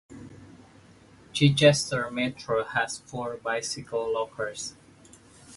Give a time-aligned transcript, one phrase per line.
[1.31, 4.73] Chichester Metro has four bicycle lockers.